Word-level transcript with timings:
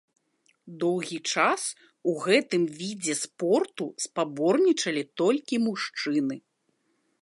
Доўгі 0.83 1.19
час 1.33 1.61
у 2.13 2.15
гэтым 2.25 2.63
відзе 2.79 3.15
спорту 3.23 3.85
спаборнічалі 4.09 5.03
толькі 5.25 5.55
мужчыны. 5.69 6.35